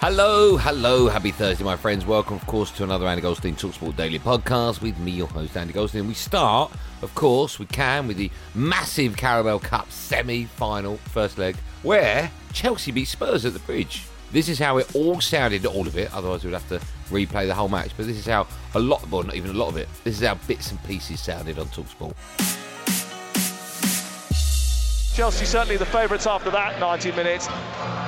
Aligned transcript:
Hello, 0.00 0.56
hello, 0.56 1.08
happy 1.08 1.30
Thursday, 1.30 1.62
my 1.62 1.76
friends. 1.76 2.06
Welcome, 2.06 2.36
of 2.36 2.46
course, 2.46 2.70
to 2.70 2.84
another 2.84 3.06
Andy 3.06 3.20
Goldstein 3.20 3.54
Talksport 3.54 3.96
Daily 3.96 4.18
podcast 4.18 4.80
with 4.80 4.98
me, 4.98 5.10
your 5.10 5.26
host, 5.26 5.54
Andy 5.54 5.74
Goldstein. 5.74 6.08
We 6.08 6.14
start, 6.14 6.72
of 7.02 7.14
course, 7.14 7.58
we 7.58 7.66
can 7.66 8.06
with 8.08 8.16
the 8.16 8.30
massive 8.54 9.14
Carabao 9.14 9.58
Cup 9.58 9.92
semi 9.92 10.46
final 10.46 10.96
first 10.96 11.36
leg, 11.36 11.54
where 11.82 12.30
Chelsea 12.54 12.92
beat 12.92 13.08
Spurs 13.08 13.44
at 13.44 13.52
the 13.52 13.58
bridge. 13.58 14.06
This 14.32 14.48
is 14.48 14.58
how 14.58 14.78
it 14.78 14.94
all 14.94 15.20
sounded, 15.20 15.66
all 15.66 15.86
of 15.86 15.98
it, 15.98 16.10
otherwise, 16.14 16.44
we'd 16.44 16.54
have 16.54 16.68
to 16.70 16.80
replay 17.10 17.46
the 17.46 17.54
whole 17.54 17.68
match. 17.68 17.90
But 17.94 18.06
this 18.06 18.16
is 18.16 18.24
how 18.24 18.46
a 18.74 18.80
lot, 18.80 19.06
well, 19.10 19.22
not 19.22 19.34
even 19.34 19.50
a 19.50 19.58
lot 19.58 19.68
of 19.68 19.76
it, 19.76 19.86
this 20.02 20.18
is 20.18 20.26
how 20.26 20.36
bits 20.46 20.70
and 20.70 20.82
pieces 20.84 21.20
sounded 21.20 21.58
on 21.58 21.66
Talksport. 21.66 22.14
Chelsea 25.20 25.44
certainly 25.44 25.76
the 25.76 25.84
favourites 25.84 26.26
after 26.26 26.48
that 26.48 26.80
90 26.80 27.12
minutes. 27.12 27.46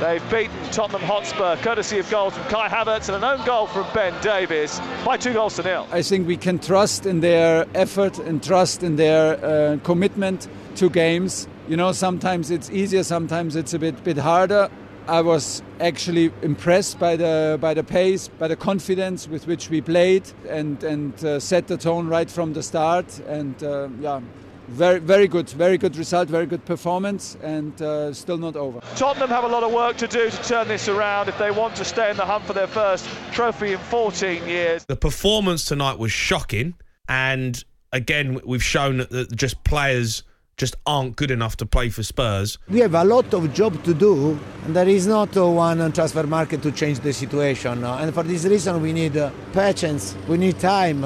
They've 0.01 0.31
beaten 0.31 0.57
Tottenham 0.71 1.03
Hotspur 1.03 1.57
courtesy 1.57 1.99
of 1.99 2.11
goals 2.11 2.33
from 2.33 2.45
Kai 2.45 2.69
Havertz 2.71 3.11
and 3.11 3.23
an 3.23 3.23
own 3.23 3.45
goal 3.45 3.67
from 3.67 3.87
Ben 3.93 4.19
Davies 4.23 4.81
by 5.05 5.19
two 5.19 5.35
goals 5.35 5.57
to 5.57 5.63
nil. 5.63 5.87
I 5.93 6.01
think 6.01 6.27
we 6.27 6.39
can 6.39 6.59
trust 6.59 7.05
in 7.05 7.21
their 7.21 7.67
effort 7.75 8.19
and 8.19 8.43
trust 8.43 8.83
in 8.83 8.97
their 8.97 9.45
uh, 9.45 9.77
commitment 9.85 10.49
to 10.77 10.89
games. 10.89 11.49
You 11.69 11.77
know, 11.77 11.93
sometimes 11.93 12.51
it's 12.51 12.71
easier, 12.71 13.03
sometimes 13.03 13.57
it's 13.57 13.75
a 13.75 13.79
bit 13.79 14.03
bit 14.03 14.17
harder. 14.17 14.71
I 15.07 15.21
was 15.21 15.63
actually 15.81 16.33
impressed 16.41 16.99
by 16.99 17.17
the 17.17 17.59
by 17.61 17.75
the 17.75 17.85
pace, 17.85 18.29
by 18.29 18.49
the 18.49 18.57
confidence 18.57 19.29
with 19.29 19.47
which 19.47 19.69
we 19.69 19.83
played, 19.83 20.23
and 20.49 20.83
and 20.83 21.23
uh, 21.23 21.41
set 21.41 21.67
the 21.67 21.77
tone 21.77 22.09
right 22.09 22.31
from 22.31 22.55
the 22.55 22.63
start. 22.63 23.19
And 23.29 23.63
uh, 23.63 23.89
yeah, 24.01 24.23
very, 24.69 24.99
very 24.99 25.29
good, 25.29 25.49
very 25.51 25.79
good 25.79 25.97
result, 25.97 26.29
very 26.29 26.47
good 26.47 26.65
performance, 26.65 27.37
and 27.43 27.81
uh, 27.83 28.13
still 28.13 28.39
not 28.39 28.57
over. 28.57 28.81
Tottenham 28.97 29.29
have 29.29 29.45
a 29.45 29.49
lot 29.49 29.63
of 29.63 29.73
work 29.73 29.97
to 29.99 30.07
do 30.07 30.31
to 30.31 30.43
turn 30.45 30.69
this 30.69 30.89
around 30.89 31.29
if 31.29 31.39
they 31.39 31.51
want 31.51 31.77
to 31.77 31.85
stay 31.85 32.11
in 32.11 32.17
the 32.17 32.25
hunt 32.25 32.45
for 32.45 32.53
their 32.53 32.67
first 32.67 33.09
trophy 33.33 33.73
in 33.73 33.79
14 33.79 34.47
years. 34.47 34.85
The 34.87 34.97
performance 34.97 35.65
tonight 35.65 35.99
was 35.99 36.13
shocking, 36.13 36.75
and 37.09 37.63
again, 37.93 38.41
we've 38.45 38.63
shown 38.63 38.99
that 38.99 39.35
just 39.35 39.63
players 39.65 40.23
just 40.57 40.77
aren't 40.87 41.17
good 41.17 41.31
enough 41.31 41.57
to 41.57 41.67
play 41.67 41.89
for 41.89 42.03
Spurs. 42.03 42.59
We 42.69 42.81
have 42.81 42.95
a 42.95 43.05
lot 43.05 43.33
of 43.35 43.53
job 43.55 43.83
to 43.85 43.95
do, 43.95 44.39
and 44.65 44.77
there 44.77 44.89
is 44.89 45.07
not 45.07 45.35
one 45.35 45.93
transfer 45.93 46.25
market 46.25 46.63
to 46.63 46.73
change 46.73 47.01
the 47.01 47.13
situation. 47.13 47.83
And 47.85 48.15
for 48.15 48.23
this 48.23 48.45
reason, 48.45 48.81
we 48.81 48.93
need 48.93 49.17
uh, 49.17 49.31
patience, 49.53 50.15
we 50.29 50.37
need 50.37 50.59
time 50.61 51.05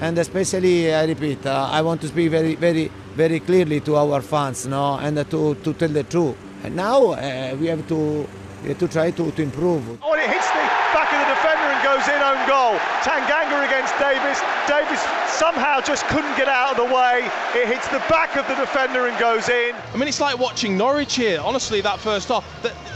and 0.00 0.18
especially 0.18 0.92
I 0.94 1.04
repeat, 1.06 1.44
uh, 1.46 1.68
I 1.70 1.82
want 1.82 2.00
to 2.02 2.08
speak 2.08 2.30
very, 2.30 2.54
very, 2.54 2.90
very 3.14 3.40
clearly 3.40 3.80
to 3.80 3.96
our 3.96 4.22
fans, 4.22 4.66
no, 4.66 4.98
and 4.98 5.18
uh, 5.18 5.24
to, 5.24 5.54
to 5.56 5.74
tell 5.74 5.88
the 5.88 6.04
truth. 6.04 6.36
And 6.64 6.76
now 6.76 7.12
uh, 7.12 7.56
we 7.58 7.66
have 7.66 7.86
to 7.88 8.26
we 8.62 8.74
to 8.74 8.88
try 8.88 9.10
to, 9.10 9.30
to 9.30 9.42
improve. 9.42 9.82
Oh, 10.02 10.12
it 10.12 10.28
hits 10.28 10.48
the 10.48 10.60
back 10.92 11.08
of 11.12 11.18
the 11.24 11.32
defender 11.32 11.64
and 11.64 11.80
goes 11.82 12.06
in 12.08 12.20
own 12.20 12.46
goal. 12.46 12.76
Tanganga 13.00 13.64
against 13.64 13.96
Davies. 13.98 14.40
Davies 14.68 15.00
somehow 15.28 15.80
just 15.80 16.04
couldn't 16.08 16.36
get 16.36 16.48
out 16.48 16.72
of 16.72 16.88
the 16.88 16.94
way. 16.94 17.30
It 17.54 17.68
hits 17.68 17.88
the 17.88 18.02
back 18.10 18.36
of 18.36 18.46
the 18.48 18.54
defender 18.54 19.06
and 19.06 19.18
goes 19.18 19.48
in. 19.48 19.74
I 19.74 19.96
mean, 19.96 20.08
it's 20.08 20.20
like 20.20 20.38
watching 20.38 20.76
Norwich 20.76 21.14
here. 21.16 21.40
Honestly, 21.40 21.80
that 21.80 22.00
first 22.00 22.28
half. 22.28 22.44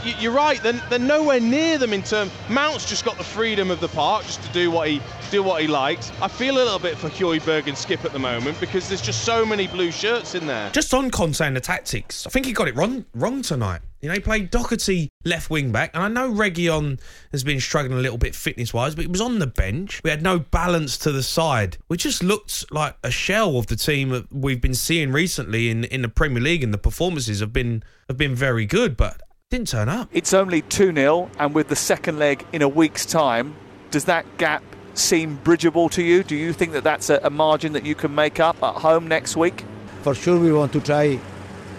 You're 0.05 0.31
right. 0.31 0.61
They're, 0.61 0.81
they're 0.89 0.99
nowhere 0.99 1.39
near 1.39 1.77
them 1.77 1.93
in 1.93 2.03
terms. 2.03 2.31
Mount's 2.49 2.87
just 2.87 3.05
got 3.05 3.17
the 3.17 3.23
freedom 3.23 3.71
of 3.71 3.79
the 3.79 3.87
park 3.87 4.23
just 4.25 4.43
to 4.43 4.51
do 4.51 4.69
what 4.69 4.87
he 4.87 5.01
do 5.31 5.41
what 5.41 5.61
he 5.61 5.67
likes. 5.67 6.11
I 6.21 6.27
feel 6.27 6.55
a 6.55 6.63
little 6.63 6.79
bit 6.79 6.97
for 6.97 7.09
Højbjerg 7.09 7.67
and 7.67 7.75
Skipp 7.75 8.05
at 8.05 8.13
the 8.13 8.19
moment 8.19 8.59
because 8.59 8.87
there's 8.87 9.01
just 9.01 9.23
so 9.23 9.45
many 9.45 9.67
blue 9.67 9.91
shirts 9.91 10.35
in 10.35 10.45
there. 10.45 10.69
Just 10.69 10.93
on 10.93 11.09
Conte 11.09 11.41
and 11.41 11.55
the 11.55 11.61
tactics, 11.61 12.27
I 12.27 12.29
think 12.29 12.45
he 12.45 12.53
got 12.53 12.67
it 12.67 12.75
wrong 12.75 13.05
wrong 13.13 13.41
tonight. 13.41 13.81
You 14.01 14.09
know, 14.09 14.13
he 14.13 14.19
played 14.19 14.51
Doherty 14.51 15.09
left 15.23 15.49
wing 15.49 15.71
back, 15.71 15.89
and 15.95 16.03
I 16.03 16.07
know 16.07 16.31
Reguilón 16.31 16.99
has 17.31 17.43
been 17.43 17.59
struggling 17.59 17.97
a 17.97 18.01
little 18.01 18.19
bit 18.19 18.35
fitness 18.35 18.71
wise, 18.71 18.93
but 18.93 19.05
he 19.05 19.07
was 19.07 19.21
on 19.21 19.39
the 19.39 19.47
bench. 19.47 19.99
We 20.03 20.11
had 20.11 20.21
no 20.21 20.37
balance 20.37 20.95
to 20.99 21.11
the 21.11 21.23
side. 21.23 21.77
We 21.89 21.97
just 21.97 22.21
looked 22.23 22.71
like 22.71 22.95
a 23.03 23.09
shell 23.09 23.57
of 23.57 23.65
the 23.65 23.75
team 23.75 24.09
that 24.09 24.31
we've 24.31 24.61
been 24.61 24.75
seeing 24.75 25.11
recently 25.11 25.71
in, 25.71 25.85
in 25.85 26.03
the 26.03 26.09
Premier 26.09 26.43
League, 26.43 26.63
and 26.63 26.71
the 26.71 26.77
performances 26.77 27.39
have 27.39 27.51
been 27.51 27.81
have 28.07 28.17
been 28.17 28.35
very 28.35 28.67
good, 28.67 28.95
but 28.95 29.23
didn't 29.51 29.67
turn 29.67 29.89
up. 29.89 30.09
It's 30.11 30.33
only 30.33 30.63
2 30.63 30.91
0, 30.93 31.29
and 31.37 31.53
with 31.53 31.67
the 31.67 31.75
second 31.75 32.17
leg 32.17 32.45
in 32.51 32.63
a 32.63 32.67
week's 32.67 33.05
time, 33.05 33.55
does 33.91 34.05
that 34.05 34.25
gap 34.39 34.63
seem 34.95 35.35
bridgeable 35.35 35.87
to 35.89 36.01
you? 36.01 36.23
Do 36.23 36.35
you 36.35 36.51
think 36.51 36.71
that 36.71 36.83
that's 36.83 37.11
a, 37.11 37.19
a 37.23 37.29
margin 37.29 37.73
that 37.73 37.85
you 37.85 37.93
can 37.93 38.15
make 38.15 38.39
up 38.39 38.61
at 38.63 38.73
home 38.75 39.07
next 39.07 39.35
week? 39.35 39.63
For 40.01 40.15
sure, 40.15 40.39
we 40.39 40.51
want 40.51 40.73
to 40.73 40.81
try 40.81 41.19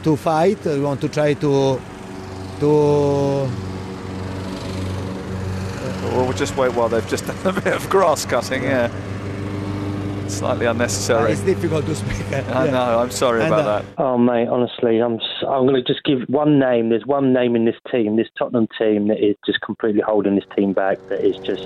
to 0.04 0.16
fight. 0.16 0.65
We 0.65 0.81
want 0.81 1.00
to 1.00 1.09
try 1.09 1.34
to 1.34 1.81
to. 2.60 3.50
Well, 6.04 6.25
we'll 6.25 6.33
just 6.34 6.56
wait 6.56 6.72
while 6.72 6.88
they've 6.88 7.09
just 7.09 7.27
done 7.27 7.56
a 7.56 7.60
bit 7.60 7.75
of 7.75 7.91
grass 7.91 8.25
cutting. 8.25 8.62
Yeah, 8.62 8.93
slightly 10.29 10.67
unnecessary. 10.67 11.33
It's 11.33 11.41
difficult 11.43 11.87
to 11.87 11.95
speak. 11.95 12.33
I 12.51 12.69
know. 12.71 12.99
I'm 13.01 13.11
sorry 13.11 13.43
And, 13.43 13.53
about 13.53 13.67
uh, 13.67 13.79
that. 13.83 13.85
Oh 13.99 14.19
mate, 14.19 14.49
honestly, 14.49 14.99
I'm 14.99 15.15
s- 15.17 15.45
I'm 15.47 15.67
going 15.67 15.75
to 15.75 15.83
just 15.83 16.03
give 16.05 16.21
one 16.29 16.59
name. 16.59 16.89
There's 16.91 17.07
one 17.07 17.33
name 17.33 17.57
in 17.57 17.65
this 17.65 17.77
team, 17.91 18.17
this 18.17 18.29
Tottenham 18.39 18.69
team, 18.79 19.09
that 19.09 19.19
is 19.25 19.37
just 19.47 19.61
completely 19.61 20.03
holding 20.03 20.35
this 20.35 20.45
team 20.57 20.73
back. 20.73 20.99
That 21.09 21.21
is 21.21 21.37
just 21.39 21.63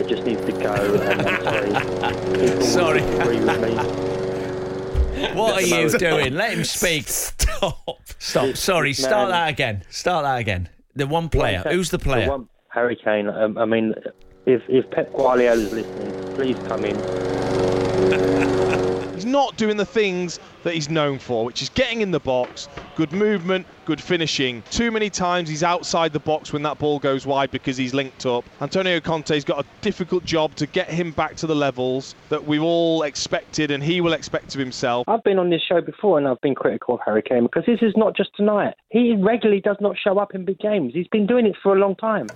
it 0.00 0.08
just 0.08 0.24
needs 0.24 0.44
to 0.44 0.52
go. 0.52 0.72
And 0.74 1.26
I'm 1.26 1.42
sorry. 1.42 2.38
People 2.38 2.62
Sorry. 2.78 3.00
agree 3.02 3.40
with 3.40 3.60
me. 3.62 3.74
What 5.34 5.54
are 5.54 5.66
you 5.66 5.90
doing? 5.98 6.34
Let 6.34 6.52
him 6.54 6.64
speak. 6.64 7.06
Stop. 7.08 8.00
Stop. 8.18 8.56
Sorry. 8.56 8.92
Start 8.92 9.28
that 9.30 9.48
again. 9.50 9.84
Start 9.90 10.24
that 10.24 10.38
again. 10.40 10.68
The 10.96 11.06
one 11.06 11.28
player. 11.28 11.62
Who's 11.70 11.90
the 11.90 11.98
player? 11.98 12.28
one, 12.28 12.48
Harry 12.68 12.96
Kane. 12.96 13.28
Um, 13.28 13.56
I 13.56 13.64
mean, 13.64 13.94
if 14.46 14.62
if 14.68 14.90
Pep 14.90 15.12
Guardiola 15.12 15.60
is 15.62 15.72
listening, 15.72 16.34
please 16.34 16.56
come 16.66 16.84
in. 16.84 16.96
Not 19.32 19.56
doing 19.56 19.78
the 19.78 19.86
things 19.86 20.38
that 20.62 20.74
he's 20.74 20.90
known 20.90 21.18
for, 21.18 21.46
which 21.46 21.62
is 21.62 21.70
getting 21.70 22.02
in 22.02 22.10
the 22.10 22.20
box, 22.20 22.68
good 22.96 23.12
movement, 23.12 23.66
good 23.86 23.98
finishing. 23.98 24.62
Too 24.70 24.90
many 24.90 25.08
times 25.08 25.48
he's 25.48 25.62
outside 25.62 26.12
the 26.12 26.20
box 26.20 26.52
when 26.52 26.62
that 26.64 26.78
ball 26.78 26.98
goes 26.98 27.24
wide 27.24 27.50
because 27.50 27.78
he's 27.78 27.94
linked 27.94 28.26
up. 28.26 28.44
Antonio 28.60 29.00
Conte's 29.00 29.42
got 29.42 29.64
a 29.64 29.66
difficult 29.80 30.26
job 30.26 30.54
to 30.56 30.66
get 30.66 30.90
him 30.90 31.12
back 31.12 31.34
to 31.36 31.46
the 31.46 31.54
levels 31.54 32.14
that 32.28 32.46
we've 32.46 32.62
all 32.62 33.04
expected 33.04 33.70
and 33.70 33.82
he 33.82 34.02
will 34.02 34.12
expect 34.12 34.54
of 34.54 34.58
himself. 34.58 35.08
I've 35.08 35.24
been 35.24 35.38
on 35.38 35.48
this 35.48 35.62
show 35.66 35.80
before 35.80 36.18
and 36.18 36.28
I've 36.28 36.40
been 36.42 36.54
critical 36.54 36.96
of 36.96 37.00
Harry 37.06 37.22
Kane 37.22 37.44
because 37.44 37.64
this 37.66 37.80
is 37.80 37.94
not 37.96 38.14
just 38.14 38.36
tonight. 38.36 38.74
He 38.90 39.16
regularly 39.18 39.62
does 39.62 39.78
not 39.80 39.96
show 39.96 40.18
up 40.18 40.34
in 40.34 40.44
big 40.44 40.58
games. 40.58 40.92
He's 40.92 41.08
been 41.08 41.26
doing 41.26 41.46
it 41.46 41.56
for 41.62 41.74
a 41.74 41.78
long 41.78 41.96
time. 41.96 42.26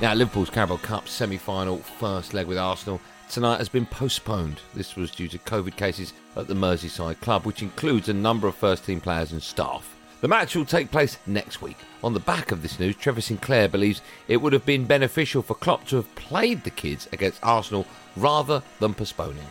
Now, 0.00 0.14
Liverpool's 0.14 0.48
Carabao 0.48 0.76
Cup 0.76 1.08
semi 1.08 1.36
final 1.36 1.78
first 1.78 2.32
leg 2.32 2.46
with 2.46 2.56
Arsenal 2.56 3.00
tonight 3.28 3.58
has 3.58 3.68
been 3.68 3.84
postponed. 3.84 4.60
This 4.72 4.94
was 4.94 5.10
due 5.10 5.26
to 5.26 5.38
COVID 5.40 5.74
cases 5.76 6.12
at 6.36 6.46
the 6.46 6.54
Merseyside 6.54 7.20
club, 7.20 7.44
which 7.44 7.62
includes 7.62 8.08
a 8.08 8.12
number 8.14 8.46
of 8.46 8.54
first 8.54 8.84
team 8.86 9.00
players 9.00 9.32
and 9.32 9.42
staff. 9.42 9.96
The 10.20 10.28
match 10.28 10.54
will 10.54 10.64
take 10.64 10.92
place 10.92 11.18
next 11.26 11.60
week. 11.62 11.78
On 12.04 12.14
the 12.14 12.20
back 12.20 12.52
of 12.52 12.62
this 12.62 12.78
news, 12.78 12.94
Trevor 12.94 13.20
Sinclair 13.20 13.68
believes 13.68 14.00
it 14.28 14.36
would 14.36 14.52
have 14.52 14.64
been 14.64 14.84
beneficial 14.84 15.42
for 15.42 15.54
Klopp 15.54 15.84
to 15.88 15.96
have 15.96 16.14
played 16.14 16.62
the 16.62 16.70
kids 16.70 17.08
against 17.12 17.42
Arsenal 17.42 17.84
rather 18.16 18.62
than 18.78 18.94
postponing. 18.94 19.46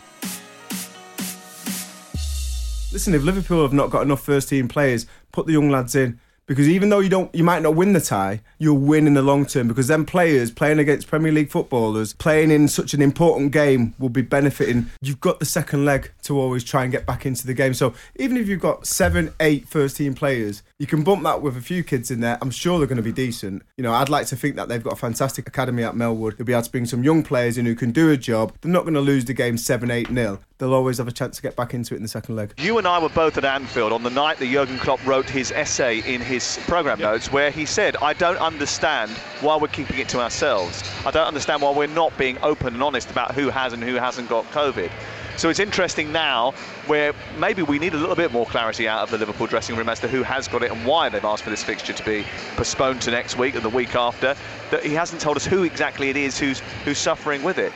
Listen, 2.93 3.13
if 3.13 3.23
Liverpool 3.23 3.63
have 3.63 3.73
not 3.73 3.89
got 3.89 4.03
enough 4.03 4.21
first 4.23 4.47
team 4.47 4.69
players, 4.69 5.07
put 5.33 5.45
the 5.45 5.53
young 5.53 5.69
lads 5.69 5.93
in. 5.93 6.21
Because 6.47 6.69
even 6.69 6.87
though 6.87 6.99
you 6.99 7.09
don't, 7.09 7.33
you 7.35 7.43
might 7.43 7.61
not 7.61 7.75
win 7.75 7.91
the 7.91 7.99
tie, 7.99 8.41
you'll 8.57 8.77
win 8.77 9.05
in 9.05 9.15
the 9.15 9.21
long 9.21 9.45
term. 9.45 9.67
Because 9.67 9.87
then 9.87 10.05
players 10.05 10.49
playing 10.49 10.79
against 10.79 11.07
Premier 11.07 11.31
League 11.31 11.51
footballers, 11.51 12.13
playing 12.13 12.51
in 12.51 12.69
such 12.69 12.93
an 12.93 13.01
important 13.01 13.51
game, 13.51 13.93
will 13.99 14.09
be 14.09 14.21
benefiting. 14.21 14.89
You've 15.01 15.19
got 15.19 15.39
the 15.39 15.45
second 15.45 15.83
leg 15.83 16.11
to 16.23 16.39
always 16.39 16.63
try 16.63 16.83
and 16.83 16.91
get 16.91 17.05
back 17.05 17.25
into 17.25 17.45
the 17.45 17.53
game. 17.53 17.73
So 17.73 17.93
even 18.15 18.37
if 18.37 18.47
you've 18.47 18.61
got 18.61 18.87
seven, 18.87 19.33
eight 19.41 19.67
first 19.67 19.97
team 19.97 20.13
players, 20.13 20.63
you 20.79 20.87
can 20.87 21.03
bump 21.03 21.23
that 21.23 21.41
with 21.41 21.57
a 21.57 21.61
few 21.61 21.83
kids 21.83 22.11
in 22.11 22.21
there. 22.21 22.37
I'm 22.41 22.51
sure 22.51 22.77
they're 22.77 22.87
going 22.87 22.95
to 22.95 23.03
be 23.03 23.11
decent. 23.11 23.63
You 23.75 23.83
know, 23.83 23.93
I'd 23.93 24.09
like 24.09 24.27
to 24.27 24.37
think 24.37 24.55
that 24.55 24.69
they've 24.69 24.83
got 24.83 24.93
a 24.93 24.97
fantastic 24.97 25.47
academy 25.47 25.83
at 25.83 25.95
Melwood. 25.95 26.37
They'll 26.37 26.47
be 26.47 26.53
able 26.53 26.63
to 26.63 26.71
bring 26.71 26.85
some 26.85 27.03
young 27.03 27.23
players 27.23 27.57
in 27.57 27.65
who 27.65 27.75
can 27.75 27.91
do 27.91 28.09
a 28.09 28.17
job. 28.17 28.53
They're 28.61 28.71
not 28.71 28.83
going 28.83 28.93
to 28.93 29.01
lose 29.01 29.25
the 29.25 29.33
game 29.33 29.57
seven, 29.57 29.91
eight 29.91 30.09
nil. 30.09 30.39
They'll 30.59 30.73
always 30.73 30.97
have 30.97 31.07
a 31.07 31.11
chance 31.11 31.35
to 31.35 31.41
get 31.43 31.55
back 31.55 31.75
into 31.75 31.93
it 31.93 31.97
in 31.97 32.03
the 32.03 32.09
second 32.09 32.35
leg. 32.35 32.53
You 32.57 32.79
and 32.79 32.87
I 32.87 32.97
were 32.99 33.09
both 33.09 33.37
at 33.37 33.45
Anfield 33.45 33.93
on 33.93 34.01
the 34.01 34.09
night 34.09 34.39
that 34.39 34.47
Jurgen 34.47 34.79
Klopp 34.79 35.05
wrote 35.05 35.29
his 35.29 35.51
essay 35.51 35.99
in 35.99 36.19
his 36.19 36.59
programme 36.65 36.99
notes, 36.99 37.31
where 37.31 37.51
he 37.51 37.65
said, 37.65 37.95
I 37.97 38.13
don't 38.13 38.37
understand 38.37 39.11
why 39.41 39.55
we're 39.57 39.67
keeping 39.67 39.99
it 39.99 40.09
to 40.09 40.19
ourselves. 40.19 40.83
I 41.05 41.11
don't 41.11 41.27
understand 41.27 41.61
why 41.61 41.71
we're 41.71 41.85
not 41.85 42.17
being 42.17 42.39
open 42.41 42.73
and 42.73 42.81
honest 42.81 43.11
about 43.11 43.35
who 43.35 43.49
has 43.49 43.73
and 43.73 43.83
who 43.83 43.95
hasn't 43.95 44.29
got 44.29 44.45
COVID. 44.45 44.89
So 45.37 45.49
it's 45.49 45.59
interesting 45.59 46.11
now 46.11 46.53
where 46.87 47.13
maybe 47.37 47.61
we 47.61 47.77
need 47.77 47.93
a 47.93 47.97
little 47.97 48.15
bit 48.15 48.31
more 48.31 48.47
clarity 48.47 48.87
out 48.87 49.03
of 49.03 49.11
the 49.11 49.19
Liverpool 49.19 49.45
dressing 49.45 49.75
room 49.75 49.87
as 49.89 49.99
to 49.99 50.07
who 50.07 50.23
has 50.23 50.47
got 50.47 50.63
it 50.63 50.71
and 50.71 50.83
why 50.83 51.09
they've 51.09 51.23
asked 51.23 51.43
for 51.43 51.51
this 51.51 51.63
fixture 51.63 51.93
to 51.93 52.03
be 52.03 52.25
postponed 52.55 53.03
to 53.03 53.11
next 53.11 53.37
week 53.37 53.53
and 53.53 53.63
the 53.63 53.69
week 53.69 53.95
after. 53.95 54.35
That 54.71 54.83
he 54.83 54.95
hasn't 54.95 55.21
told 55.21 55.37
us 55.37 55.45
who 55.45 55.61
exactly 55.63 56.09
it 56.09 56.17
is 56.17 56.39
who's 56.39 56.61
who's 56.83 56.97
suffering 56.97 57.43
with 57.43 57.59
it. 57.59 57.71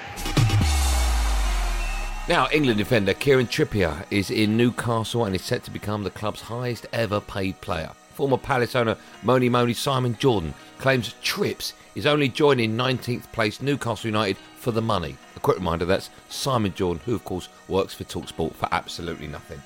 Now, 2.32 2.48
England 2.54 2.78
defender 2.78 3.14
Kieran 3.14 3.48
Trippier 3.48 4.06
is 4.10 4.32
in 4.32 4.56
Newcastle 4.56 5.26
and 5.26 5.36
is 5.36 5.42
set 5.42 5.66
to 5.66 5.70
become 5.70 6.02
the 6.02 6.10
club's 6.10 6.40
highest 6.40 6.88
ever 6.94 7.20
paid 7.20 7.60
player. 7.60 7.92
Former 8.14 8.38
Palace 8.38 8.74
owner 8.74 8.96
Moni 9.22 9.50
Moni 9.50 9.74
Simon 9.74 10.16
Jordan 10.18 10.54
claims 10.78 11.14
Trips 11.22 11.74
is 11.94 12.06
only 12.06 12.30
joining 12.30 12.78
19th 12.78 13.30
place 13.34 13.62
Newcastle 13.62 14.08
United 14.08 14.38
for 14.56 14.72
the 14.72 14.82
money. 14.82 15.18
A 15.36 15.42
quick 15.42 15.58
reminder 15.58 15.84
that's 15.84 16.10
Simon 16.30 16.74
Jordan, 16.74 17.02
who 17.06 17.16
of 17.16 17.26
course 17.26 17.50
works 17.68 17.94
for 17.94 18.06
Talksport 18.06 18.54
for 18.54 18.70
absolutely 18.72 19.28
nothing. 19.28 19.62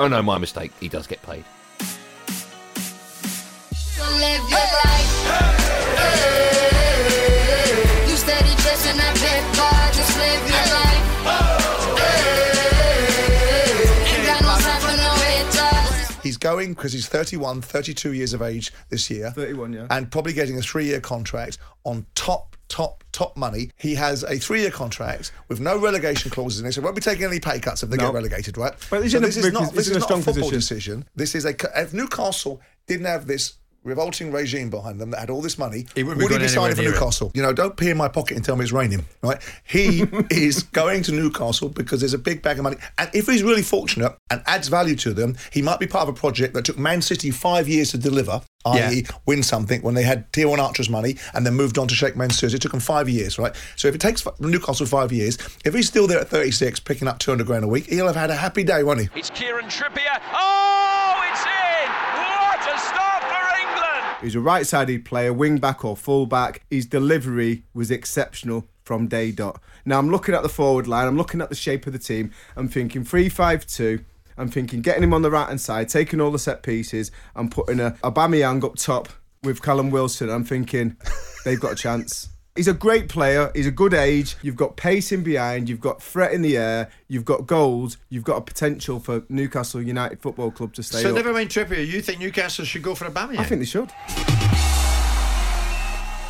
Oh 0.00 0.08
no, 0.08 0.20
my 0.20 0.38
mistake, 0.38 0.72
he 0.80 0.88
does 0.88 1.06
get 1.06 1.22
paid. 1.22 1.44
Going 16.42 16.74
because 16.74 16.92
he's 16.92 17.08
31, 17.08 17.62
32 17.62 18.12
years 18.12 18.34
of 18.34 18.42
age 18.42 18.72
this 18.90 19.08
year. 19.10 19.30
31, 19.30 19.72
yeah. 19.72 19.86
And 19.90 20.10
probably 20.10 20.32
getting 20.34 20.58
a 20.58 20.62
three 20.62 20.84
year 20.86 21.00
contract 21.00 21.56
on 21.84 22.04
top, 22.14 22.56
top, 22.68 23.04
top 23.12 23.36
money. 23.36 23.70
He 23.76 23.94
has 23.94 24.24
a 24.24 24.38
three 24.38 24.60
year 24.60 24.70
contract 24.70 25.32
with 25.48 25.60
no 25.60 25.78
relegation 25.78 26.30
clauses 26.30 26.60
in 26.60 26.66
it, 26.66 26.72
so 26.72 26.80
he 26.80 26.84
won't 26.84 26.96
be 26.96 27.00
taking 27.00 27.24
any 27.24 27.40
pay 27.40 27.60
cuts 27.60 27.82
if 27.82 27.88
they 27.90 27.96
No. 27.96 28.06
get 28.08 28.14
relegated, 28.14 28.58
right? 28.58 28.72
But 28.90 29.08
so 29.10 29.16
in 29.18 29.24
a 29.24 29.26
this 29.26 29.36
is 29.38 29.52
not, 29.52 29.72
this 29.72 29.86
is 29.88 29.96
a 29.96 30.00
not 30.00 30.04
strong 30.04 30.20
a 30.20 30.22
football 30.24 30.50
position. 30.50 31.00
decision. 31.00 31.08
This 31.16 31.34
is 31.34 31.44
a. 31.46 31.54
If 31.80 31.94
Newcastle 31.94 32.60
didn't 32.86 33.06
have 33.06 33.26
this 33.26 33.54
revolting 33.84 34.30
regime 34.32 34.70
behind 34.70 35.00
them 35.00 35.10
that 35.10 35.20
had 35.20 35.30
all 35.30 35.42
this 35.42 35.58
money, 35.58 35.86
He 35.94 36.02
wouldn't 36.04 36.26
be 36.28 36.32
he 36.32 36.38
be 36.40 36.48
signing 36.48 36.76
for 36.76 36.82
near 36.82 36.90
it. 36.90 36.94
Newcastle? 36.94 37.30
You 37.34 37.42
know, 37.42 37.52
don't 37.52 37.76
pee 37.76 37.90
in 37.90 37.96
my 37.96 38.08
pocket 38.08 38.36
and 38.36 38.44
tell 38.44 38.56
me 38.56 38.62
it's 38.62 38.72
raining, 38.72 39.04
right? 39.22 39.38
He 39.64 40.04
is 40.30 40.62
going 40.62 41.02
to 41.04 41.12
Newcastle 41.12 41.68
because 41.68 42.00
there's 42.00 42.14
a 42.14 42.18
big 42.18 42.42
bag 42.42 42.58
of 42.58 42.62
money. 42.64 42.76
And 42.98 43.10
if 43.12 43.26
he's 43.26 43.42
really 43.42 43.62
fortunate 43.62 44.16
and 44.30 44.42
adds 44.46 44.68
value 44.68 44.94
to 44.96 45.12
them, 45.12 45.36
he 45.50 45.62
might 45.62 45.80
be 45.80 45.86
part 45.86 46.08
of 46.08 46.14
a 46.14 46.18
project 46.18 46.54
that 46.54 46.64
took 46.64 46.78
Man 46.78 47.02
City 47.02 47.30
five 47.30 47.68
years 47.68 47.90
to 47.90 47.98
deliver, 47.98 48.40
i.e., 48.66 49.04
win 49.26 49.42
something 49.42 49.82
when 49.82 49.94
they 49.94 50.04
had 50.04 50.32
Tier 50.32 50.48
1 50.48 50.60
Archers 50.60 50.88
money 50.88 51.16
and 51.34 51.44
then 51.44 51.54
moved 51.54 51.78
on 51.78 51.88
to 51.88 51.94
shake 51.94 52.10
Sheikh 52.12 52.16
Mansour. 52.16 52.46
It 52.46 52.62
took 52.62 52.72
them 52.72 52.80
five 52.80 53.08
years, 53.08 53.38
right? 53.38 53.54
So 53.76 53.88
if 53.88 53.94
it 53.94 54.00
takes 54.00 54.24
Newcastle 54.38 54.86
five 54.86 55.12
years, 55.12 55.38
if 55.64 55.74
he's 55.74 55.88
still 55.88 56.06
there 56.06 56.20
at 56.20 56.28
36, 56.28 56.80
picking 56.80 57.08
up 57.08 57.18
200 57.18 57.46
grand 57.46 57.64
a 57.64 57.68
week, 57.68 57.86
he'll 57.86 58.06
have 58.06 58.16
had 58.16 58.30
a 58.30 58.36
happy 58.36 58.62
day, 58.64 58.82
won't 58.84 59.00
he? 59.00 59.08
It's 59.16 59.30
Kieran 59.30 59.66
Trippier. 59.66 60.20
Oh, 60.32 61.30
it's 61.32 61.44
in! 61.44 61.90
What 62.20 62.60
a 62.74 62.78
start 62.78 63.22
for 63.24 63.44
England! 63.60 64.11
He's 64.22 64.36
a 64.36 64.40
right 64.40 64.64
sided 64.64 65.04
player, 65.04 65.32
wing 65.32 65.58
back 65.58 65.84
or 65.84 65.96
full 65.96 66.26
back. 66.26 66.62
His 66.70 66.86
delivery 66.86 67.64
was 67.74 67.90
exceptional 67.90 68.68
from 68.84 69.08
day 69.08 69.32
dot. 69.32 69.60
Now 69.84 69.98
I'm 69.98 70.10
looking 70.10 70.34
at 70.34 70.42
the 70.42 70.48
forward 70.48 70.86
line, 70.86 71.08
I'm 71.08 71.16
looking 71.16 71.40
at 71.40 71.48
the 71.48 71.56
shape 71.56 71.88
of 71.88 71.92
the 71.92 71.98
team, 71.98 72.30
I'm 72.56 72.68
thinking 72.68 73.04
3 73.04 73.28
5 73.28 73.66
2. 73.66 74.04
I'm 74.38 74.48
thinking 74.48 74.80
getting 74.80 75.02
him 75.02 75.12
on 75.12 75.22
the 75.22 75.30
right 75.30 75.48
hand 75.48 75.60
side, 75.60 75.88
taking 75.88 76.20
all 76.20 76.30
the 76.30 76.38
set 76.38 76.62
pieces, 76.62 77.10
and 77.34 77.50
putting 77.50 77.80
a 77.80 77.92
Aubameyang 78.02 78.64
up 78.64 78.76
top 78.76 79.08
with 79.42 79.60
Callum 79.60 79.90
Wilson. 79.90 80.30
I'm 80.30 80.44
thinking 80.44 80.96
they've 81.44 81.60
got 81.60 81.72
a 81.72 81.76
chance. 81.76 82.28
He's 82.54 82.68
a 82.68 82.74
great 82.74 83.08
player. 83.08 83.50
He's 83.54 83.66
a 83.66 83.70
good 83.70 83.94
age. 83.94 84.36
You've 84.42 84.56
got 84.56 84.76
pace 84.76 85.10
in 85.10 85.22
behind. 85.22 85.70
You've 85.70 85.80
got 85.80 86.02
threat 86.02 86.32
in 86.32 86.42
the 86.42 86.58
air. 86.58 86.90
You've 87.08 87.24
got 87.24 87.46
goals. 87.46 87.96
You've 88.10 88.24
got 88.24 88.36
a 88.36 88.40
potential 88.42 89.00
for 89.00 89.22
Newcastle 89.30 89.80
United 89.80 90.20
Football 90.20 90.50
Club 90.50 90.74
to 90.74 90.82
stay 90.82 91.00
So 91.00 91.08
up. 91.08 91.14
never 91.14 91.32
mind 91.32 91.48
Trippier. 91.48 91.86
You 91.86 92.02
think 92.02 92.18
Newcastle 92.20 92.66
should 92.66 92.82
go 92.82 92.94
for 92.94 93.06
a 93.06 93.10
Aubameyang? 93.10 93.38
I 93.38 93.44
think 93.44 93.60
they 93.60 93.64
should. 93.64 93.90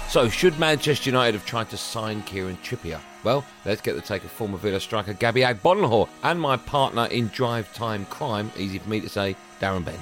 So, 0.09 0.29
should 0.29 0.59
Manchester 0.61 1.09
United 1.11 1.33
have 1.39 1.47
tried 1.47 1.71
to 1.71 1.77
sign 1.77 2.23
Kieran 2.23 2.59
Trippier? 2.63 3.01
Well, 3.25 3.45
let's 3.65 3.81
get 3.81 3.95
the 3.97 4.03
take 4.03 4.23
of 4.23 4.31
former 4.31 4.59
Villa 4.59 4.79
striker 4.79 5.15
Gabby 5.15 5.41
Agbonlahor 5.41 6.07
and 6.23 6.39
my 6.39 6.57
partner 6.59 7.07
in 7.07 7.29
Drive 7.29 7.73
Time 7.75 8.05
Crime, 8.07 8.53
easy 8.59 8.79
for 8.79 8.91
me 8.91 9.01
to 9.01 9.09
say, 9.09 9.35
Darren 9.61 9.85
Bent. 9.85 9.99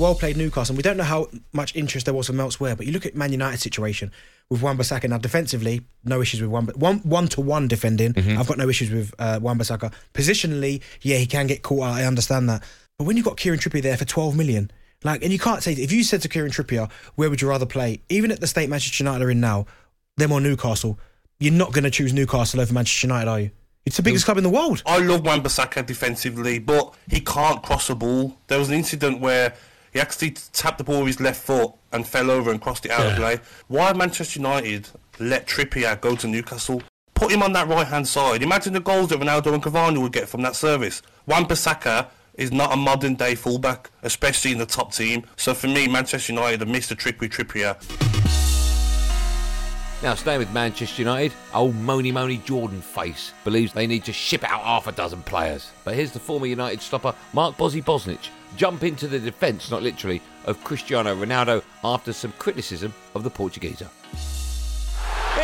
Well 0.00 0.14
played 0.14 0.36
Newcastle. 0.36 0.72
And 0.72 0.76
we 0.76 0.82
don't 0.82 0.96
know 0.96 1.04
how 1.04 1.28
much 1.52 1.76
interest 1.76 2.06
there 2.06 2.14
was 2.14 2.26
from 2.26 2.40
elsewhere, 2.40 2.74
but 2.74 2.86
you 2.86 2.92
look 2.92 3.06
at 3.06 3.14
Man 3.14 3.30
United 3.30 3.58
situation 3.58 4.10
with 4.48 4.62
Wan-Bissaka. 4.62 5.08
Now, 5.08 5.18
defensively, 5.18 5.82
no 6.04 6.20
issues 6.20 6.40
with 6.40 6.50
one, 6.50 6.66
one 6.68 6.98
one 6.98 7.28
to 7.28 7.40
one 7.40 7.68
defending. 7.68 8.14
I've 8.38 8.48
got 8.48 8.58
no 8.58 8.68
issues 8.68 8.90
with 8.90 9.14
uh, 9.18 9.38
Wan-Bissaka. 9.40 9.92
Positionally, 10.14 10.82
yeah, 11.02 11.18
he 11.18 11.26
can 11.26 11.46
get 11.46 11.62
caught 11.62 11.84
out. 11.84 11.94
I 11.94 12.04
understand 12.04 12.48
that. 12.48 12.64
But 12.98 13.04
when 13.04 13.16
you've 13.16 13.26
got 13.26 13.36
Kieran 13.36 13.60
Trippier 13.60 13.82
there 13.82 13.96
for 13.96 14.04
12 14.04 14.36
million, 14.36 14.70
like, 15.04 15.22
and 15.22 15.32
you 15.32 15.38
can't 15.38 15.62
say 15.62 15.72
if 15.72 15.92
you 15.92 16.02
said 16.02 16.22
to 16.22 16.28
Kieran 16.28 16.50
Trippier, 16.50 16.90
where 17.14 17.30
would 17.30 17.40
you 17.40 17.48
rather 17.48 17.66
play? 17.66 18.02
Even 18.08 18.30
at 18.30 18.40
the 18.40 18.46
state 18.46 18.68
Manchester 18.68 19.04
United 19.04 19.24
are 19.24 19.30
in 19.30 19.40
now, 19.40 19.66
them 20.16 20.32
or 20.32 20.40
Newcastle, 20.40 20.98
you're 21.38 21.52
not 21.54 21.72
going 21.72 21.84
to 21.84 21.90
choose 21.90 22.12
Newcastle 22.12 22.60
over 22.60 22.72
Manchester 22.72 23.06
United, 23.06 23.30
are 23.30 23.40
you? 23.40 23.50
It's 23.86 23.96
the 23.96 24.02
biggest 24.02 24.26
club 24.26 24.36
in 24.36 24.44
the 24.44 24.50
world. 24.50 24.82
I 24.84 24.98
love 24.98 25.24
Wan-Bissaka 25.24 25.86
defensively, 25.86 26.58
but 26.58 26.94
he 27.08 27.20
can't 27.20 27.62
cross 27.62 27.88
the 27.88 27.94
ball. 27.94 28.36
There 28.46 28.58
was 28.58 28.68
an 28.68 28.74
incident 28.74 29.20
where 29.20 29.54
he 29.92 30.00
actually 30.00 30.32
tapped 30.52 30.78
the 30.78 30.84
ball 30.84 31.00
with 31.00 31.08
his 31.08 31.20
left 31.20 31.42
foot 31.42 31.72
and 31.92 32.06
fell 32.06 32.30
over 32.30 32.50
and 32.50 32.60
crossed 32.60 32.86
it 32.86 32.92
out 32.92 33.06
of 33.06 33.16
play. 33.16 33.40
Why 33.68 33.92
Manchester 33.92 34.38
United 34.38 34.88
let 35.18 35.46
Trippier 35.46 36.00
go 36.00 36.16
to 36.16 36.26
Newcastle? 36.26 36.82
Put 37.14 37.32
him 37.32 37.42
on 37.42 37.52
that 37.52 37.68
right-hand 37.68 38.08
side. 38.08 38.42
Imagine 38.42 38.72
the 38.72 38.80
goals 38.80 39.10
that 39.10 39.20
Ronaldo 39.20 39.52
and 39.52 39.62
Cavani 39.62 40.00
would 40.00 40.12
get 40.12 40.28
from 40.28 40.42
that 40.42 40.56
service. 40.56 41.02
Wan-Bissaka 41.26 42.06
is 42.34 42.52
not 42.52 42.72
a 42.72 42.76
modern-day 42.76 43.34
fullback, 43.34 43.90
especially 44.02 44.52
in 44.52 44.58
the 44.58 44.66
top 44.66 44.94
team. 44.94 45.24
So 45.36 45.52
for 45.52 45.66
me, 45.66 45.86
Manchester 45.88 46.32
United 46.32 46.60
have 46.60 46.68
missed 46.68 46.90
a 46.90 46.94
trick 46.94 47.20
with 47.20 47.32
Trippier. 47.32 47.76
Now, 50.02 50.14
staying 50.14 50.38
with 50.38 50.50
Manchester 50.54 51.02
United, 51.02 51.34
old 51.52 51.74
Moni 51.74 52.10
Moni 52.10 52.38
Jordan 52.38 52.80
face 52.80 53.34
believes 53.44 53.74
they 53.74 53.86
need 53.86 54.02
to 54.04 54.14
ship 54.14 54.42
out 54.44 54.62
half 54.62 54.86
a 54.86 54.92
dozen 54.92 55.22
players. 55.22 55.72
But 55.84 55.94
here's 55.94 56.10
the 56.10 56.18
former 56.18 56.46
United 56.46 56.80
stopper, 56.80 57.14
Mark 57.34 57.58
Bozzy 57.58 57.84
Bosnich, 57.84 58.30
jump 58.56 58.82
into 58.82 59.06
the 59.08 59.18
defence, 59.18 59.70
not 59.70 59.82
literally, 59.82 60.22
of 60.46 60.64
Cristiano 60.64 61.14
Ronaldo 61.14 61.62
after 61.84 62.14
some 62.14 62.32
criticism 62.38 62.94
of 63.14 63.24
the 63.24 63.30
Portuguese. 63.30 63.82
It 63.82 63.88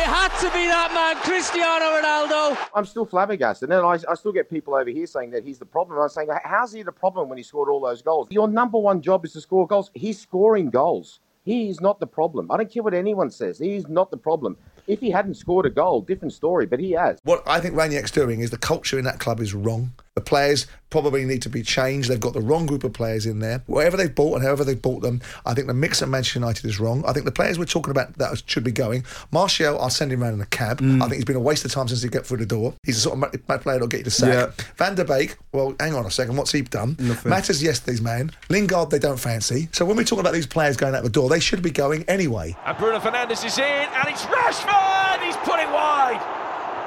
had 0.03 0.35
to 0.39 0.47
be 0.47 0.65
that 0.65 0.91
man, 0.91 1.17
Cristiano 1.23 1.85
Ronaldo. 1.85 2.57
I'm 2.73 2.85
still 2.85 3.05
flabbergasted. 3.05 3.69
And 3.69 3.85
I, 3.85 3.99
I 4.09 4.15
still 4.15 4.31
get 4.31 4.49
people 4.49 4.73
over 4.73 4.89
here 4.89 5.05
saying 5.05 5.29
that 5.31 5.43
he's 5.43 5.59
the 5.59 5.65
problem. 5.67 5.99
I'm 5.99 6.09
saying, 6.09 6.29
how's 6.43 6.73
he 6.73 6.81
the 6.81 6.91
problem 6.91 7.29
when 7.29 7.37
he 7.37 7.43
scored 7.43 7.69
all 7.69 7.79
those 7.79 8.01
goals? 8.01 8.27
Your 8.31 8.47
number 8.47 8.79
one 8.79 9.03
job 9.03 9.23
is 9.23 9.33
to 9.33 9.41
score 9.41 9.67
goals. 9.67 9.91
He's 9.93 10.19
scoring 10.19 10.71
goals. 10.71 11.19
He 11.47 11.69
is 11.69 11.79
not 11.79 12.01
the 12.01 12.07
problem. 12.07 12.51
I 12.51 12.57
don't 12.57 12.69
care 12.69 12.83
what 12.83 12.93
anyone 12.93 13.31
says. 13.31 13.57
He 13.57 13.77
is 13.77 13.87
not 13.87 14.11
the 14.11 14.17
problem. 14.17 14.57
If 14.85 14.99
he 14.99 15.09
hadn't 15.09 15.35
scored 15.35 15.65
a 15.65 15.69
goal, 15.69 16.01
different 16.01 16.33
story, 16.33 16.65
but 16.65 16.77
he 16.77 16.91
has. 16.91 17.19
What 17.23 17.41
I 17.47 17.61
think 17.61 17.73
Rangnick's 17.73 18.11
doing 18.11 18.41
is 18.41 18.51
the 18.51 18.57
culture 18.57 18.99
in 18.99 19.05
that 19.05 19.21
club 19.21 19.39
is 19.39 19.53
wrong. 19.53 19.93
The 20.17 20.21
players 20.21 20.65
probably 20.89 21.25
need 21.25 21.43
to 21.43 21.49
be 21.49 21.61
changed. 21.61 22.09
They've 22.09 22.19
got 22.19 22.33
the 22.33 22.41
wrong 22.41 22.65
group 22.65 22.83
of 22.83 22.91
players 22.91 23.27
in 23.27 23.37
there. 23.37 23.61
Whatever 23.67 23.97
they've 23.97 24.15
bought 24.15 24.37
and 24.37 24.43
however 24.43 24.63
they've 24.63 24.81
bought 24.81 25.03
them, 25.03 25.21
I 25.45 25.53
think 25.53 25.67
the 25.67 25.75
mix 25.75 26.01
at 26.01 26.09
Manchester 26.09 26.39
United 26.39 26.65
is 26.65 26.79
wrong. 26.79 27.05
I 27.05 27.13
think 27.13 27.25
the 27.25 27.31
players 27.31 27.59
we're 27.59 27.65
talking 27.65 27.91
about 27.91 28.17
that 28.17 28.41
should 28.47 28.63
be 28.63 28.71
going. 28.71 29.05
Martial, 29.29 29.79
I'll 29.79 29.91
send 29.91 30.11
him 30.11 30.23
around 30.23 30.33
in 30.33 30.41
a 30.41 30.47
cab. 30.47 30.81
Mm. 30.81 31.03
I 31.03 31.05
think 31.05 31.17
he's 31.17 31.25
been 31.25 31.35
a 31.35 31.39
waste 31.39 31.65
of 31.65 31.71
time 31.71 31.87
since 31.87 32.01
he 32.01 32.09
got 32.09 32.25
through 32.25 32.37
the 32.39 32.47
door. 32.47 32.73
He's 32.81 32.95
the 32.95 33.01
sort 33.01 33.13
of 33.13 33.19
ma- 33.19 33.39
ma- 33.47 33.59
player 33.59 33.75
that'll 33.75 33.87
get 33.89 33.99
you 33.99 34.03
to 34.05 34.09
sack. 34.09 34.33
Yeah. 34.57 34.65
Van 34.77 34.95
der 34.95 35.03
Beek, 35.03 35.37
well, 35.51 35.75
hang 35.79 35.93
on 35.93 36.03
a 36.03 36.09
second. 36.09 36.35
What's 36.35 36.51
he 36.51 36.63
done? 36.63 36.95
Nothing. 36.97 37.29
Mata's 37.29 37.61
yesterday's 37.61 38.01
man. 38.01 38.31
Lingard, 38.49 38.89
they 38.89 38.97
don't 38.97 39.19
fancy. 39.19 39.69
So 39.73 39.85
when 39.85 39.97
we're 39.97 40.03
talking 40.03 40.21
about 40.21 40.33
these 40.33 40.47
players 40.47 40.77
going 40.77 40.95
out 40.95 41.03
the 41.03 41.09
door, 41.11 41.29
they 41.29 41.39
should 41.39 41.61
be 41.61 41.69
going 41.69 42.05
anyway. 42.05 42.57
And 42.65 42.75
Bruno 42.75 42.97
Fernandes 42.97 43.45
is 43.45 43.59
in, 43.59 43.63
and 43.63 44.07
it's 44.07 44.23
Rashford! 44.23 45.23
He's 45.23 45.37
put 45.37 45.59
it 45.59 45.69
wide! 45.69 46.36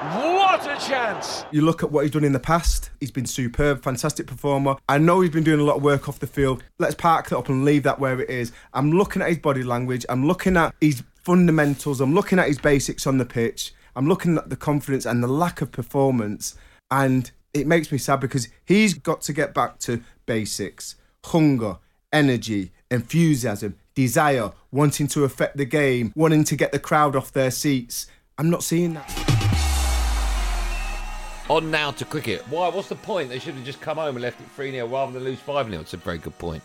What 0.00 0.62
a 0.62 0.88
chance! 0.88 1.44
You 1.50 1.60
look 1.60 1.82
at 1.82 1.92
what 1.92 2.04
he's 2.04 2.12
done 2.12 2.24
in 2.24 2.32
the 2.32 2.40
past. 2.40 2.88
He's 3.00 3.10
been 3.10 3.26
superb, 3.26 3.82
fantastic 3.82 4.26
performer. 4.26 4.76
I 4.88 4.96
know 4.96 5.20
he's 5.20 5.30
been 5.30 5.44
doing 5.44 5.60
a 5.60 5.62
lot 5.62 5.76
of 5.76 5.82
work 5.82 6.08
off 6.08 6.20
the 6.20 6.26
field. 6.26 6.62
Let's 6.78 6.94
park 6.94 7.28
that 7.28 7.36
up 7.36 7.50
and 7.50 7.66
leave 7.66 7.82
that 7.82 8.00
where 8.00 8.18
it 8.18 8.30
is. 8.30 8.50
I'm 8.72 8.92
looking 8.92 9.20
at 9.20 9.28
his 9.28 9.36
body 9.36 9.62
language. 9.62 10.06
I'm 10.08 10.26
looking 10.26 10.56
at 10.56 10.74
his 10.80 11.02
fundamentals. 11.16 12.00
I'm 12.00 12.14
looking 12.14 12.38
at 12.38 12.48
his 12.48 12.58
basics 12.58 13.06
on 13.06 13.18
the 13.18 13.26
pitch. 13.26 13.74
I'm 13.94 14.08
looking 14.08 14.38
at 14.38 14.48
the 14.48 14.56
confidence 14.56 15.04
and 15.04 15.22
the 15.22 15.28
lack 15.28 15.60
of 15.60 15.70
performance. 15.70 16.54
And 16.90 17.30
it 17.52 17.66
makes 17.66 17.92
me 17.92 17.98
sad 17.98 18.20
because 18.20 18.48
he's 18.64 18.94
got 18.94 19.20
to 19.22 19.34
get 19.34 19.52
back 19.52 19.78
to 19.80 20.02
basics 20.24 20.96
hunger, 21.26 21.76
energy, 22.10 22.72
enthusiasm, 22.90 23.76
desire, 23.94 24.52
wanting 24.72 25.08
to 25.08 25.24
affect 25.24 25.58
the 25.58 25.66
game, 25.66 26.10
wanting 26.16 26.44
to 26.44 26.56
get 26.56 26.72
the 26.72 26.78
crowd 26.78 27.14
off 27.14 27.32
their 27.32 27.50
seats. 27.50 28.06
I'm 28.38 28.48
not 28.48 28.62
seeing 28.62 28.94
that. 28.94 29.29
On 31.50 31.68
now 31.68 31.90
to 31.90 32.04
cricket. 32.04 32.46
Why? 32.48 32.68
What's 32.68 32.88
the 32.88 32.94
point? 32.94 33.28
They 33.28 33.40
should 33.40 33.54
have 33.54 33.64
just 33.64 33.80
come 33.80 33.96
home 33.96 34.14
and 34.14 34.22
left 34.22 34.40
it 34.40 34.46
3 34.54 34.70
0 34.70 34.86
rather 34.86 35.10
than 35.10 35.24
lose 35.24 35.40
5 35.40 35.68
0. 35.68 35.80
It's 35.80 35.94
a 35.94 35.96
very 35.96 36.18
good 36.18 36.38
point. 36.38 36.62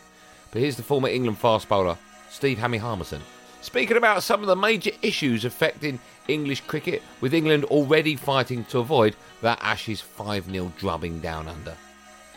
But 0.51 0.61
here's 0.61 0.77
the 0.77 0.83
former 0.83 1.07
England 1.07 1.39
fast 1.39 1.67
bowler, 1.67 1.97
Steve 2.29 2.59
Hammy 2.59 2.77
Harmison. 2.77 3.23
Speaking 3.61 3.97
about 3.97 4.21
some 4.21 4.41
of 4.41 4.45
the 4.45 4.55
major 4.55 4.91
issues 5.01 5.43
affecting 5.43 5.99
English 6.27 6.61
cricket, 6.61 7.01
with 7.19 7.33
England 7.33 7.63
already 7.63 8.15
fighting 8.15 8.63
to 8.65 8.77
avoid 8.77 9.15
that 9.41 9.57
Ashes 9.59 10.01
5 10.01 10.51
0 10.51 10.71
drubbing 10.77 11.19
down 11.19 11.47
under. 11.47 11.75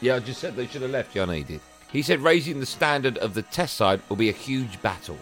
Yeah, 0.00 0.16
I 0.16 0.20
just 0.20 0.40
said 0.40 0.56
they 0.56 0.66
should 0.66 0.80
have 0.80 0.90
left. 0.90 1.12
He 1.12 1.42
did. 1.42 1.60
He 1.92 2.00
said 2.00 2.20
raising 2.20 2.60
the 2.60 2.66
standard 2.66 3.18
of 3.18 3.34
the 3.34 3.42
test 3.42 3.74
side 3.74 4.00
will 4.08 4.16
be 4.16 4.30
a 4.30 4.32
huge 4.32 4.80
battle. 4.80 5.18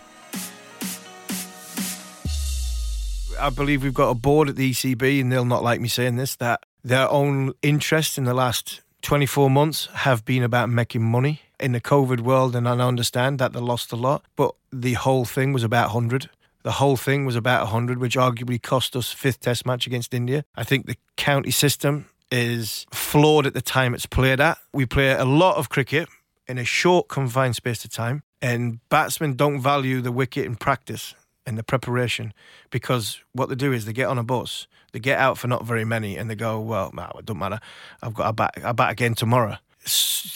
I 3.40 3.50
believe 3.50 3.82
we've 3.82 3.92
got 3.92 4.10
a 4.10 4.14
board 4.14 4.48
at 4.48 4.54
the 4.54 4.70
ECB, 4.70 5.20
and 5.20 5.32
they'll 5.32 5.44
not 5.44 5.64
like 5.64 5.80
me 5.80 5.88
saying 5.88 6.14
this, 6.14 6.36
that 6.36 6.62
their 6.86 7.10
own 7.10 7.52
interests 7.62 8.16
in 8.16 8.24
the 8.24 8.32
last 8.32 8.80
24 9.02 9.50
months 9.50 9.86
have 9.92 10.24
been 10.24 10.44
about 10.44 10.70
making 10.70 11.02
money 11.02 11.42
in 11.58 11.72
the 11.72 11.80
COVID 11.80 12.20
world. 12.20 12.54
And 12.54 12.68
I 12.68 12.78
understand 12.78 13.40
that 13.40 13.52
they 13.52 13.58
lost 13.58 13.90
a 13.90 13.96
lot, 13.96 14.24
but 14.36 14.54
the 14.72 14.92
whole 14.92 15.24
thing 15.24 15.52
was 15.52 15.64
about 15.64 15.92
100. 15.92 16.30
The 16.62 16.72
whole 16.72 16.96
thing 16.96 17.26
was 17.26 17.34
about 17.34 17.62
100, 17.62 17.98
which 17.98 18.16
arguably 18.16 18.62
cost 18.62 18.94
us 18.94 19.12
fifth 19.12 19.40
test 19.40 19.66
match 19.66 19.88
against 19.88 20.14
India. 20.14 20.44
I 20.54 20.62
think 20.62 20.86
the 20.86 20.96
county 21.16 21.50
system 21.50 22.06
is 22.30 22.86
flawed 22.92 23.46
at 23.46 23.54
the 23.54 23.62
time 23.62 23.92
it's 23.92 24.06
played 24.06 24.40
at. 24.40 24.58
We 24.72 24.86
play 24.86 25.10
a 25.10 25.24
lot 25.24 25.56
of 25.56 25.68
cricket 25.68 26.08
in 26.46 26.56
a 26.56 26.64
short, 26.64 27.08
confined 27.08 27.56
space 27.56 27.84
of 27.84 27.90
time, 27.90 28.22
and 28.40 28.78
batsmen 28.90 29.34
don't 29.34 29.60
value 29.60 30.00
the 30.00 30.12
wicket 30.12 30.46
in 30.46 30.54
practice 30.54 31.16
and 31.46 31.56
the 31.56 31.62
preparation 31.62 32.34
because 32.70 33.20
what 33.32 33.48
they 33.48 33.54
do 33.54 33.72
is 33.72 33.84
they 33.84 33.92
get 33.92 34.08
on 34.08 34.18
a 34.18 34.24
bus, 34.24 34.66
they 34.92 34.98
get 34.98 35.18
out 35.18 35.38
for 35.38 35.46
not 35.46 35.64
very 35.64 35.84
many, 35.84 36.16
and 36.16 36.28
they 36.28 36.34
go, 36.34 36.60
well, 36.60 36.90
nah, 36.92 37.10
it 37.18 37.26
don't 37.26 37.38
matter. 37.38 37.60
I've 38.02 38.14
got 38.14 38.28
a 38.28 38.32
bat, 38.32 38.54
a 38.62 38.74
bat 38.74 38.90
again 38.90 39.14
tomorrow. 39.14 39.58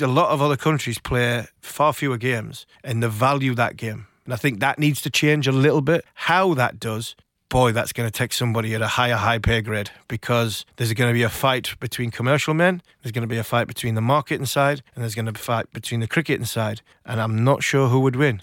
A 0.00 0.06
lot 0.06 0.30
of 0.30 0.40
other 0.40 0.56
countries 0.56 0.98
play 0.98 1.46
far 1.60 1.92
fewer 1.92 2.16
games 2.16 2.66
and 2.84 3.02
they 3.02 3.08
value 3.08 3.54
that 3.56 3.76
game. 3.76 4.06
And 4.24 4.32
I 4.32 4.36
think 4.36 4.60
that 4.60 4.78
needs 4.78 5.00
to 5.02 5.10
change 5.10 5.48
a 5.48 5.52
little 5.52 5.80
bit. 5.80 6.04
How 6.14 6.54
that 6.54 6.78
does, 6.78 7.16
boy, 7.48 7.72
that's 7.72 7.92
going 7.92 8.08
to 8.08 8.12
take 8.12 8.32
somebody 8.32 8.74
at 8.74 8.82
a 8.82 8.86
higher 8.86 9.16
high 9.16 9.38
pay 9.38 9.60
grade 9.60 9.90
because 10.06 10.64
there's 10.76 10.92
going 10.92 11.10
to 11.10 11.14
be 11.14 11.24
a 11.24 11.28
fight 11.28 11.74
between 11.80 12.12
commercial 12.12 12.54
men, 12.54 12.80
there's 13.02 13.12
going 13.12 13.28
to 13.28 13.28
be 13.28 13.38
a 13.38 13.44
fight 13.44 13.66
between 13.66 13.96
the 13.96 14.00
marketing 14.00 14.46
side, 14.46 14.82
and 14.94 15.02
there's 15.02 15.16
going 15.16 15.26
to 15.26 15.32
be 15.32 15.40
a 15.40 15.42
fight 15.42 15.72
between 15.72 16.00
the 16.00 16.06
cricketing 16.06 16.46
side. 16.46 16.80
And 17.04 17.20
I'm 17.20 17.42
not 17.42 17.64
sure 17.64 17.88
who 17.88 18.00
would 18.00 18.14
win. 18.14 18.40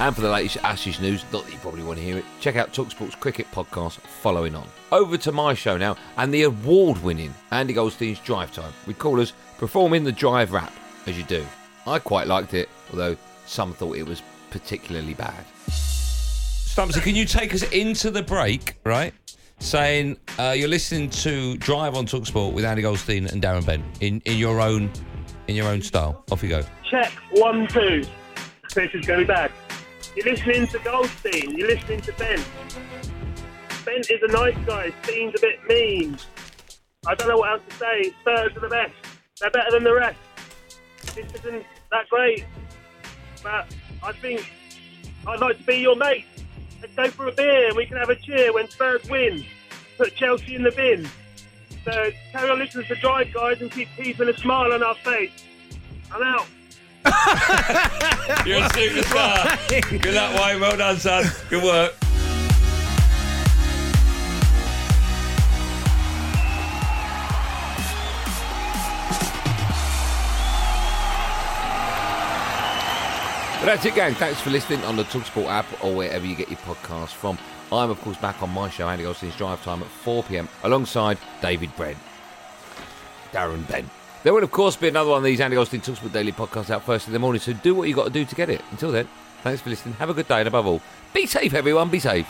And 0.00 0.14
for 0.14 0.20
the 0.20 0.30
latest 0.30 0.58
Ashes 0.64 1.00
news, 1.00 1.24
not 1.32 1.44
that 1.44 1.52
you 1.52 1.58
probably 1.58 1.84
want 1.84 1.98
to 1.98 2.04
hear 2.04 2.18
it, 2.18 2.24
check 2.40 2.56
out 2.56 2.72
Talksport's 2.72 3.14
cricket 3.14 3.46
podcast 3.52 3.98
following 4.00 4.54
on. 4.54 4.66
Over 4.90 5.16
to 5.18 5.32
my 5.32 5.54
show 5.54 5.76
now, 5.76 5.96
and 6.16 6.34
the 6.34 6.42
award 6.42 7.02
winning 7.02 7.32
Andy 7.50 7.72
Goldstein's 7.72 8.18
Drive 8.20 8.52
Time, 8.52 8.72
with 8.86 8.98
callers 8.98 9.32
performing 9.58 10.02
the 10.02 10.12
drive 10.12 10.52
rap 10.52 10.72
as 11.06 11.16
you 11.16 11.24
do. 11.24 11.46
I 11.86 11.98
quite 11.98 12.26
liked 12.26 12.54
it, 12.54 12.68
although 12.90 13.16
some 13.46 13.74
thought 13.74 13.96
it 13.96 14.06
was 14.06 14.22
particularly 14.50 15.14
bad. 15.14 15.44
Stumpsy, 15.68 17.02
can 17.02 17.14
you 17.14 17.24
take 17.24 17.54
us 17.54 17.62
into 17.70 18.10
the 18.10 18.22
break, 18.22 18.76
right? 18.84 19.12
Saying 19.58 20.16
uh, 20.38 20.54
you're 20.56 20.68
listening 20.68 21.10
to 21.10 21.56
Drive 21.58 21.94
on 21.94 22.06
Talksport 22.06 22.52
with 22.52 22.64
Andy 22.64 22.82
Goldstein 22.82 23.26
and 23.26 23.42
Darren 23.42 23.64
Ben 23.64 23.84
in, 24.00 24.20
in 24.24 24.38
your 24.38 24.60
own 24.60 24.90
in 25.48 25.54
your 25.54 25.68
own 25.68 25.82
style. 25.82 26.24
Off 26.30 26.42
you 26.42 26.48
go. 26.48 26.62
Check 26.90 27.12
one, 27.32 27.66
two. 27.68 28.04
This 28.74 28.90
is 28.94 29.06
going 29.06 29.20
to 29.20 29.24
be 29.24 29.24
bad. 29.24 29.52
You're 30.14 30.26
listening 30.26 30.66
to 30.66 30.78
Goldstein. 30.80 31.56
You're 31.56 31.68
listening 31.68 32.02
to 32.02 32.12
Ben. 32.12 32.42
Ben 33.86 34.00
is 34.00 34.22
a 34.22 34.28
nice 34.28 34.56
guy. 34.66 34.92
Stein's 35.02 35.34
a 35.38 35.40
bit 35.40 35.66
mean. 35.66 36.18
I 37.06 37.14
don't 37.14 37.28
know 37.28 37.38
what 37.38 37.52
else 37.52 37.62
to 37.70 37.76
say. 37.76 38.12
Spurs 38.20 38.54
are 38.54 38.60
the 38.60 38.68
best. 38.68 38.92
They're 39.40 39.50
better 39.50 39.70
than 39.70 39.84
the 39.84 39.94
rest. 39.94 40.18
This 41.14 41.32
isn't 41.34 41.64
that 41.90 42.08
great. 42.10 42.44
But 43.42 43.74
I 44.02 44.12
think 44.12 44.52
I'd 45.26 45.40
like 45.40 45.56
to 45.56 45.64
be 45.64 45.76
your 45.76 45.96
mate. 45.96 46.26
Let's 46.82 46.94
go 46.94 47.08
for 47.08 47.28
a 47.28 47.32
beer 47.32 47.68
and 47.68 47.76
we 47.76 47.86
can 47.86 47.96
have 47.96 48.10
a 48.10 48.16
cheer 48.16 48.52
when 48.52 48.68
Spurs 48.68 49.08
win. 49.08 49.44
Put 49.96 50.14
Chelsea 50.14 50.56
in 50.56 50.62
the 50.62 50.72
bin. 50.72 51.08
So 51.84 52.10
carry 52.32 52.50
on 52.50 52.58
listening 52.58 52.86
to 52.86 52.94
Drive, 52.96 53.32
guys, 53.32 53.62
and 53.62 53.70
keep 53.70 53.88
keeping 53.96 54.28
a 54.28 54.36
smile 54.36 54.72
on 54.74 54.82
our 54.82 54.94
face. 54.96 55.44
I'm 56.12 56.22
out. 56.22 56.46
You're 58.46 58.58
a 58.58 58.68
superstar. 58.70 60.02
Good 60.02 60.14
luck, 60.14 60.40
Wayne. 60.40 60.60
Well 60.60 60.76
done, 60.76 60.98
son. 60.98 61.24
Good 61.48 61.62
work. 61.62 61.94
But 73.62 73.66
that's 73.66 73.84
it, 73.84 73.94
gang. 73.94 74.14
Thanks 74.14 74.40
for 74.40 74.50
listening 74.50 74.82
on 74.84 74.96
the 74.96 75.04
Talksport 75.04 75.46
app 75.46 75.66
or 75.84 75.94
wherever 75.94 76.26
you 76.26 76.34
get 76.34 76.48
your 76.48 76.58
podcasts 76.58 77.12
from. 77.12 77.38
I'm, 77.70 77.90
of 77.90 78.00
course, 78.00 78.16
back 78.16 78.42
on 78.42 78.50
my 78.50 78.68
show, 78.68 78.88
Andy 78.88 79.04
Goldstein's 79.04 79.36
Drive 79.36 79.62
Time 79.62 79.82
at 79.82 79.88
4 79.88 80.24
pm, 80.24 80.48
alongside 80.64 81.16
David 81.40 81.74
Brent, 81.76 81.96
Darren 83.32 83.66
Bent. 83.68 83.88
There 84.22 84.32
will, 84.32 84.44
of 84.44 84.52
course, 84.52 84.76
be 84.76 84.86
another 84.88 85.10
one 85.10 85.18
of 85.18 85.24
these 85.24 85.40
Andy 85.40 85.56
Goldstein 85.56 85.80
Talksport 85.80 86.12
Daily 86.12 86.30
podcasts 86.30 86.70
out 86.70 86.84
first 86.84 87.08
in 87.08 87.12
the 87.12 87.18
morning, 87.18 87.40
so 87.40 87.52
do 87.52 87.74
what 87.74 87.88
you've 87.88 87.96
got 87.96 88.04
to 88.04 88.10
do 88.10 88.24
to 88.24 88.34
get 88.34 88.48
it. 88.48 88.62
Until 88.70 88.92
then, 88.92 89.08
thanks 89.42 89.60
for 89.60 89.70
listening. 89.70 89.94
Have 89.96 90.10
a 90.10 90.14
good 90.14 90.28
day, 90.28 90.38
and 90.38 90.46
above 90.46 90.66
all, 90.66 90.80
be 91.12 91.26
safe, 91.26 91.54
everyone. 91.54 91.88
Be 91.88 91.98
safe. 91.98 92.26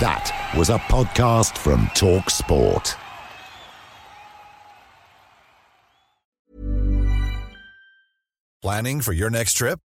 That 0.00 0.52
was 0.56 0.70
a 0.70 0.78
podcast 0.78 1.58
from 1.58 1.90
Talk 1.94 2.30
Sport. 2.30 2.96
Planning 8.62 9.00
for 9.00 9.12
your 9.12 9.30
next 9.30 9.54
trip? 9.54 9.80